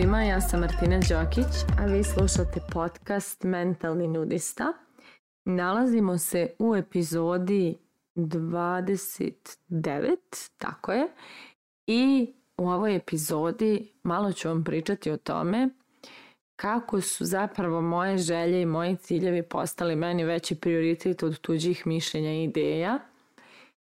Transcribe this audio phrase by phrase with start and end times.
[0.00, 1.46] svima, ja sam Martina Đokić,
[1.78, 4.72] a vi slušate podcast Mentalni nudista.
[5.44, 7.78] Nalazimo se u epizodi
[8.16, 10.16] 29,
[10.58, 11.08] tako je,
[11.86, 15.68] i u ovoj epizodi malo ću vam pričati o tome
[16.56, 22.32] kako su zapravo moje želje i moji ciljevi postali meni veći prioritet od tuđih mišljenja
[22.32, 22.98] i ideja.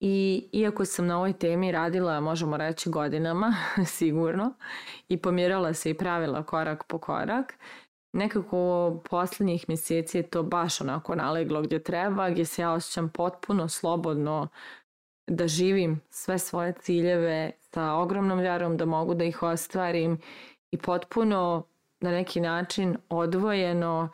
[0.00, 3.54] I iako sam na ovoj temi radila, možemo reći godinama,
[3.96, 4.54] sigurno,
[5.08, 7.54] i pomjerala se i pravila korak po korak,
[8.12, 13.68] nekako poslednjih mjeseci je to baš onako naleglo gdje treba, gdje se ja osjećam potpuno
[13.68, 14.48] slobodno
[15.26, 20.20] da živim sve svoje ciljeve sa ogromnom vjerom da mogu da ih ostvarim
[20.70, 21.66] i potpuno
[22.00, 24.08] na neki način odvojeno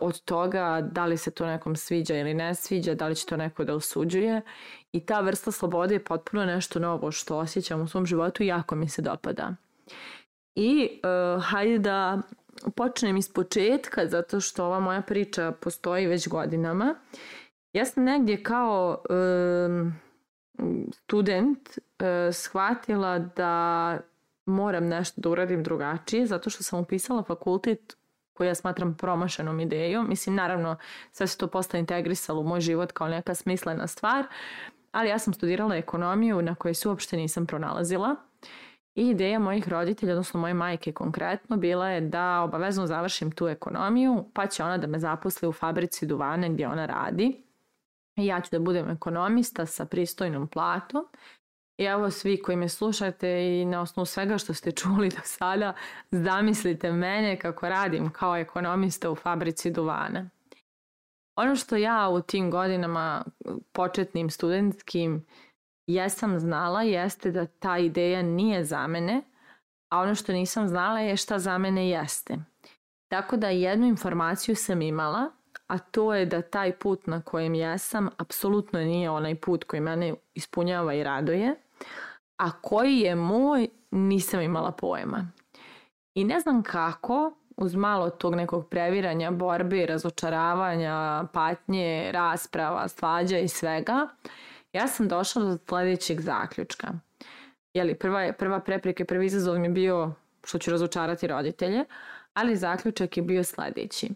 [0.00, 3.36] od toga da li se to nekom sviđa ili ne sviđa, da li će to
[3.36, 4.42] neko da osuđuje
[4.92, 8.74] i ta vrsta slobode je potpuno nešto novo što osjećam u svom životu i jako
[8.74, 9.54] mi se dopada.
[10.54, 11.00] I
[11.36, 12.22] uh, hajde da
[12.76, 16.94] počnem iz početka zato što ova moja priča postoji već godinama.
[17.72, 19.94] Ja sam negdje kao um,
[20.92, 23.98] student uh, shvatila da
[24.46, 27.96] moram nešto da uradim drugačije zato što sam upisala fakultet
[28.36, 30.08] koji ja smatram promašenom idejom.
[30.08, 30.76] Mislim, naravno,
[31.12, 34.24] sve se to posta integrisalo u moj život kao neka smislena stvar,
[34.92, 38.16] ali ja sam studirala ekonomiju na kojoj se uopšte nisam pronalazila.
[38.94, 44.24] I ideja mojih roditelja, odnosno moje majke konkretno, bila je da obavezno završim tu ekonomiju,
[44.34, 47.42] pa će ona da me zaposli u fabrici duvane gdje ona radi.
[48.16, 51.04] I ja ću da budem ekonomista sa pristojnom platom
[51.78, 55.74] I evo svi koji me slušate i na osnovu svega što ste čuli do sada,
[56.10, 60.30] zamislite mene kako radim kao ekonomista u fabrici duvana.
[61.36, 63.24] Ono što ja u tim godinama
[63.72, 65.26] početnim studentskim
[65.86, 69.22] jesam znala jeste da ta ideja nije za mene,
[69.88, 72.36] a ono što nisam znala je šta za mene jeste.
[73.08, 75.30] Tako da jednu informaciju sam imala,
[75.66, 80.14] a to je da taj put na kojem jesam apsolutno nije onaj put koji mene
[80.34, 81.54] ispunjava i raduje–
[82.36, 85.30] a koji je moj nisam imala pojma.
[86.14, 93.48] I ne znam kako, uz malo tog nekog previranja, borbe, razočaravanja, patnje, rasprava, svađa i
[93.48, 94.08] svega,
[94.72, 96.88] ja sam došla do sledećeg zaključka.
[97.74, 100.12] Jeli, prva, prva prepreka, prvi izazov mi je bio
[100.44, 101.84] što ću razočarati roditelje,
[102.34, 104.10] ali zaključak je bio sledeći.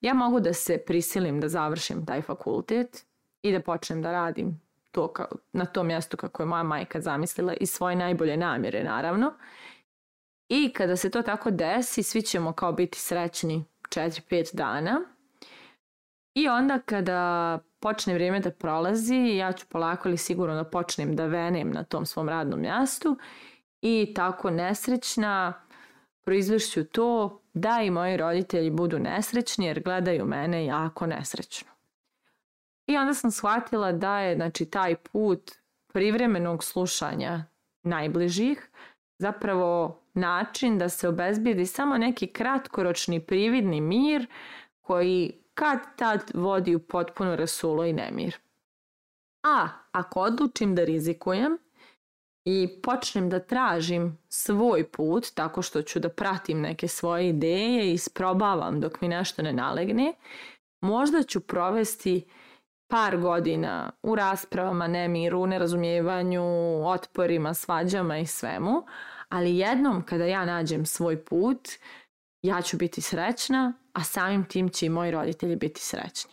[0.00, 3.06] Ja mogu da se prisilim da završim taj fakultet
[3.42, 4.60] i da počnem da radim
[4.92, 9.32] to kao, na tom mjestu kako je moja majka zamislila i svoje najbolje namjere naravno.
[10.48, 15.00] I kada se to tako desi, svi ćemo kao biti srećni 4-5 dana.
[16.34, 21.26] I onda kada počne vrijeme da prolazi, ja ću polako ili sigurno da počnem da
[21.26, 23.18] venem na tom svom radnom mjestu
[23.82, 25.52] i tako nesrećna
[26.24, 31.71] proizvršću to da i moji roditelji budu nesrećni jer gledaju mene jako nesrećno.
[32.86, 35.52] I onda sam shvatila da je znači, taj put
[35.92, 37.44] privremenog slušanja
[37.82, 38.70] najbližih
[39.18, 44.26] zapravo način da se obezbijedi samo neki kratkoročni prividni mir
[44.80, 48.36] koji kad tad vodi u potpuno rasulo i nemir.
[49.42, 51.58] A ako odlučim da rizikujem
[52.44, 57.92] i počnem da tražim svoj put tako što ću da pratim neke svoje ideje i
[57.92, 60.14] isprobavam dok mi nešto ne nalegne,
[60.80, 62.24] možda ću provesti
[62.92, 66.42] par godina u raspravama, nemiru, nerazumijevanju,
[66.88, 68.86] otporima, svađama i svemu,
[69.28, 71.68] ali jednom kada ja nađem svoj put,
[72.42, 76.32] ja ću biti srećna, a samim tim će i moji roditelji biti srećni.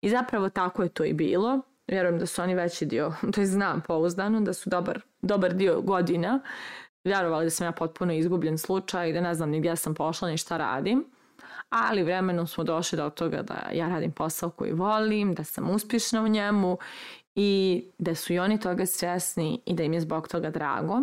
[0.00, 1.60] I zapravo tako je to i bilo.
[1.86, 5.80] Vjerujem da su oni veći dio, to je znam pouzdano, da su dobar, dobar dio
[5.80, 6.40] godina
[7.04, 10.28] vjerovali da sam ja potpuno izgubljen slučaj i da ne znam ni gdje sam pošla
[10.28, 11.04] ni šta radim
[11.70, 16.22] ali vremenom smo došli do toga da ja radim posao koji volim, da sam uspješna
[16.22, 16.78] u njemu
[17.34, 21.02] i da su i oni toga svjesni i da im je zbog toga drago.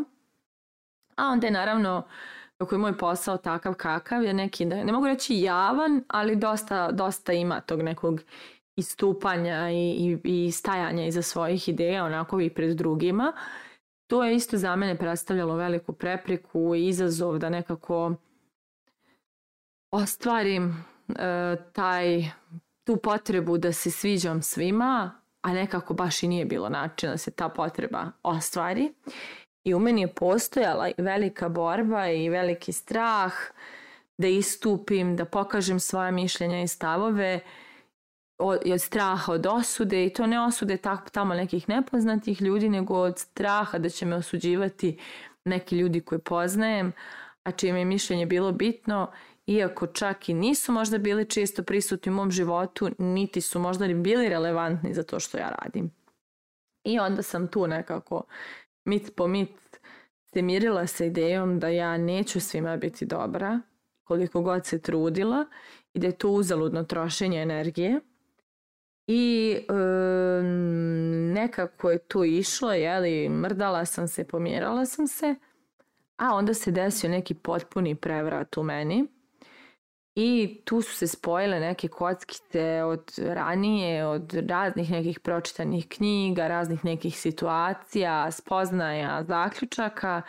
[1.15, 2.03] A onda je naravno
[2.57, 7.33] kako je moj posao takav kakav je neki, ne mogu reći javan, ali dosta, dosta
[7.33, 8.21] ima tog nekog
[8.75, 13.33] istupanja i, i, i stajanja iza svojih ideja onako i pred drugima.
[14.07, 18.15] To je isto za mene predstavljalo veliku prepreku i izazov da nekako
[19.95, 22.24] ostvarim e, taj,
[22.83, 25.12] tu potrebu da se sviđam svima,
[25.42, 28.94] a nekako baš i nije bilo načina da se ta potreba ostvari.
[29.63, 33.33] I u meni je postojala velika borba i veliki strah
[34.18, 37.39] da istupim, da pokažem svoje mišljenja i stavove
[38.38, 43.00] od, od straha od osude i to ne osude tako tamo nekih nepoznatih ljudi nego
[43.00, 45.00] od straha da će me osuđivati
[45.45, 46.94] neki ljudi koje poznajem
[47.45, 49.12] a čime je mišljenje bilo bitno,
[49.47, 53.94] iako čak i nisu možda bili čisto prisutni u mom životu, niti su možda ni
[53.94, 55.92] bili relevantni za to što ja radim.
[56.83, 58.24] I onda sam tu nekako
[58.86, 59.50] mit po mit
[60.33, 63.59] se mirila sa idejom da ja neću svima biti dobra,
[64.03, 65.45] koliko god se trudila
[65.94, 68.00] i da je to uzaludno trošenje energije.
[69.07, 69.74] I e,
[71.33, 75.36] nekako je to išlo, jeli, mrdala sam se, pomjerala sam se,
[76.18, 79.14] a onda se desio neki potpuni prevrat u meni
[80.15, 86.85] I tu su se spojile neke kockice od ranije, od raznih nekih pročitanih knjiga, raznih
[86.85, 90.21] nekih situacija, spoznaja, zaključaka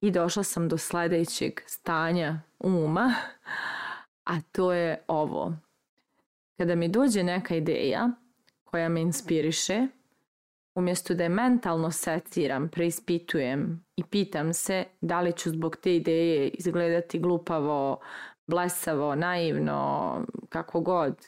[0.00, 3.14] i došla sam do sledećeg stanja uma,
[4.24, 5.52] a to je ovo.
[6.56, 8.10] Kada mi dođe neka ideja
[8.64, 9.86] koja me inspiriše,
[10.74, 16.48] umjesto da je mentalno seciram, preispitujem i pitam se da li ću zbog te ideje
[16.48, 18.00] izgledati glupavo,
[18.46, 21.26] blesavo, naivno, kako god,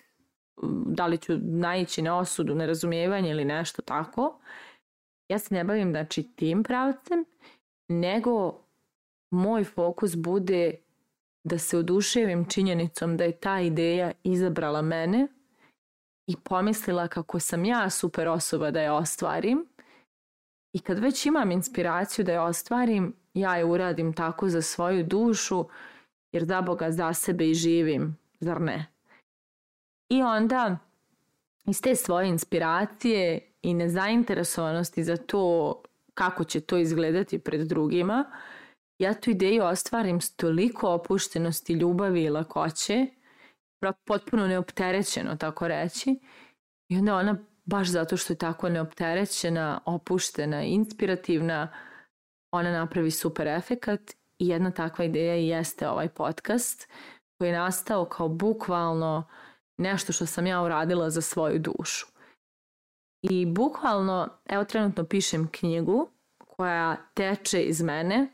[0.86, 4.38] da li ću naići na osudu, nerazumijevanje ili nešto tako,
[5.28, 7.24] ja se ne bavim znači tim pravcem,
[7.88, 8.60] nego
[9.30, 10.74] moj fokus bude
[11.44, 15.28] da se oduševim činjenicom da je ta ideja izabrala mene
[16.26, 19.68] i pomislila kako sam ja super osoba da je ostvarim
[20.72, 25.64] i kad već imam inspiraciju da je ostvarim, ja je uradim tako za svoju dušu
[26.36, 28.86] jer za Boga za sebe i živim, zar ne?
[30.08, 30.78] I onda
[31.64, 35.74] iz te svoje inspiracije i nezainteresovanosti za to
[36.14, 38.24] kako će to izgledati pred drugima,
[38.98, 43.06] ja tu ideju ostvarim s toliko opuštenosti, ljubavi i lakoće,
[44.04, 46.18] potpuno neopterećeno, tako reći.
[46.88, 51.72] I onda ona, baš zato što je tako neopterećena, opuštena, inspirativna,
[52.52, 54.00] ona napravi super efekat
[54.38, 56.88] I jedna takva ideja i jeste ovaj podcast
[57.38, 59.28] koji je nastao kao bukvalno
[59.78, 62.06] nešto što sam ja uradila za svoju dušu.
[63.22, 68.28] I bukvalno, evo trenutno pišem knjigu koja teče iz mene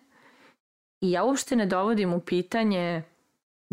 [1.01, 3.03] i ja uopšte ne dovodim u pitanje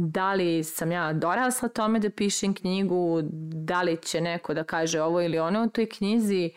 [0.01, 3.19] da li sam ja dorasla tome da pišem knjigu,
[3.53, 6.51] da li će neko da kaže ovo ili ono u toj knjizi.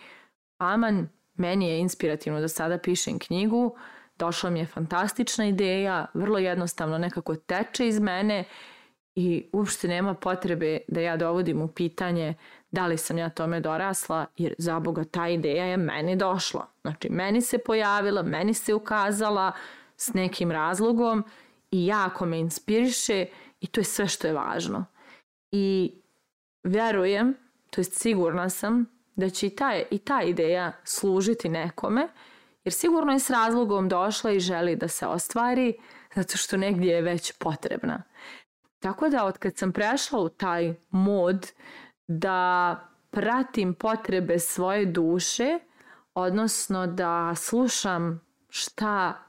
[0.59, 3.77] Aman, meni je inspirativno da sada pišem knjigu,
[4.25, 8.45] došla mi je fantastična ideja, vrlo jednostavno nekako teče iz mene
[9.15, 12.35] i uopšte nema potrebe da ja dovodim u pitanje
[12.71, 16.67] da li sam ja tome dorasla, jer za Boga ta ideja je meni došla.
[16.81, 19.53] Znači, meni se pojavila, meni se ukazala
[19.97, 21.25] s nekim razlogom
[21.71, 23.27] i jako me inspiriše
[23.61, 24.85] i to je sve što je važno.
[25.51, 25.93] I
[26.65, 27.35] verujem,
[27.71, 28.87] to jest sigurna sam,
[29.17, 32.09] da će i ta, i ta ideja služiti nekome
[32.65, 35.75] jer sigurno je s razlogom došla i želi da se ostvari
[36.15, 38.03] zato što negdje je već potrebna.
[38.81, 41.53] Tako da od kad sam prešla u taj mod
[42.07, 42.81] da
[43.11, 45.59] pratim potrebe svoje duše,
[46.15, 49.23] odnosno da slušam šta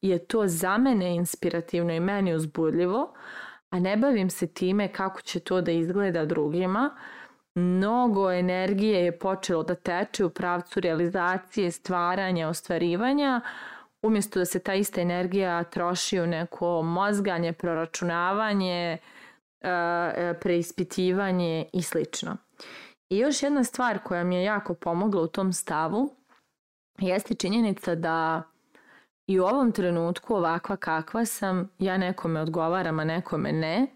[0.00, 3.14] je to za mene inspirativno i meni uzbudljivo,
[3.70, 6.96] a ne bavim se time kako će to da izgleda drugima,
[7.54, 13.40] mnogo energije je počelo da teče u pravcu realizacije, stvaranja, ostvarivanja,
[14.02, 18.98] umjesto da se ta ista energija troši u neko mozganje, proračunavanje,
[19.60, 22.36] e, e, preispitivanje i slično.
[23.10, 26.16] I još jedna stvar koja mi je jako pomogla u tom stavu
[26.98, 28.42] jeste činjenica da
[29.26, 33.86] i u ovom trenutku ovakva kakva sam, ja nekome odgovaram, a nekome ne,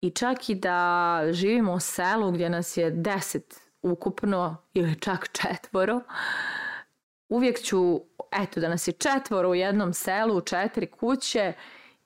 [0.00, 6.00] I čak i da živimo u selu gdje nas je deset ukupno ili čak četvoro,
[7.28, 8.00] uvijek ću,
[8.42, 11.52] eto da nas je četvoro u jednom selu, četiri kuće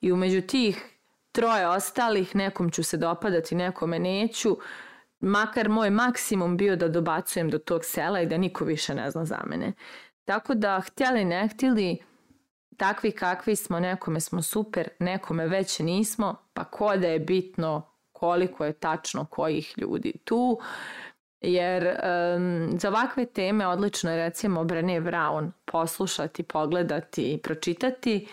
[0.01, 0.85] i umeđu tih
[1.31, 4.57] troje ostalih nekom ću se dopadati, nekome neću,
[5.19, 9.25] makar moj maksimum bio da dobacujem do tog sela i da niko više ne zna
[9.25, 9.73] za mene.
[10.25, 11.97] Tako da, htjeli ne htjeli,
[12.77, 18.65] takvi kakvi smo, nekome smo super, nekome već nismo, pa ko da je bitno koliko
[18.65, 20.59] je tačno kojih ljudi tu,
[21.41, 28.27] jer um, za ovakve teme odlično je recimo Brené Brown poslušati, pogledati i pročitati.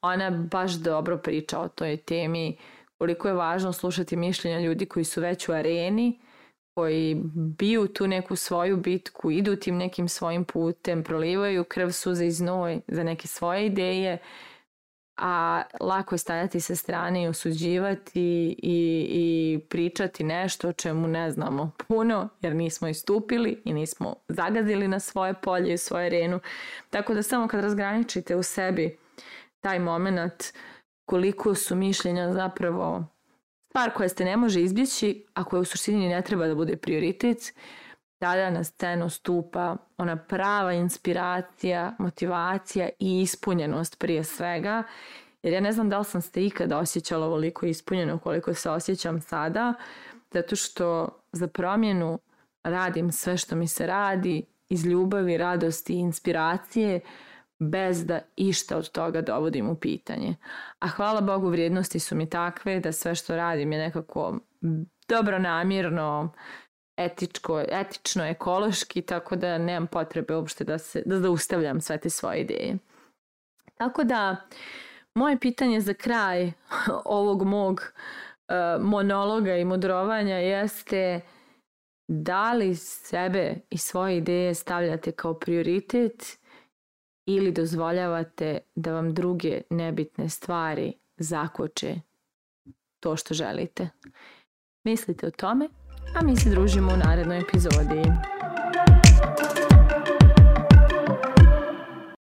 [0.00, 2.58] Ona baš dobro priča o toj temi,
[2.98, 6.20] koliko je važno slušati mišljenja ljudi koji su već u areni,
[6.76, 12.30] koji biju tu neku svoju bitku, idu tim nekim svojim putem, prolivaju krv, suze i
[12.30, 14.18] znoj za neke svoje ideje,
[15.16, 21.30] a lako je stajati sa strane i osuđivati i, i pričati nešto o čemu ne
[21.30, 26.40] znamo puno jer nismo istupili i nismo zagazili na svoje polje i svoju arenu.
[26.90, 28.98] Tako da samo kad razgraničite u sebi
[29.60, 30.44] taj moment
[31.06, 33.04] koliko su mišljenja zapravo
[33.76, 37.54] stvar koja se ne može izbjeći, a koja u suštini ne treba da bude prioritet,
[38.18, 44.82] tada na scenu stupa ona prava inspiracija, motivacija i ispunjenost prije svega.
[45.42, 49.20] Jer ja ne znam da li sam se ikada osjećala ovoliko ispunjeno koliko se osjećam
[49.20, 49.74] sada,
[50.32, 52.18] zato što za promjenu
[52.64, 57.00] radim sve što mi se radi iz ljubavi, radosti i inspiracije
[57.58, 60.36] bez da išta od toga dovodim u pitanje.
[60.78, 64.38] A hvala Bogu vrijednosti su mi takve da sve što radim je nekako
[65.08, 66.32] dobro namjerno,
[66.96, 72.40] etičko, etično, ekološki, tako da nemam potrebe uopšte da, se, da zaustavljam sve te svoje
[72.40, 72.78] ideje.
[73.76, 74.36] Tako da,
[75.14, 76.52] moje pitanje za kraj
[77.04, 77.80] ovog mog
[78.48, 81.20] uh, monologa i mudrovanja jeste
[82.08, 86.38] da li sebe i svoje ideje stavljate kao prioritet
[87.26, 92.00] ili dozvoljavate da vam druge nebitne stvari zakoče
[93.00, 93.88] to što želite.
[94.84, 95.68] Mislite o tome,
[96.14, 98.02] a mi se družimo u narednoj epizodi.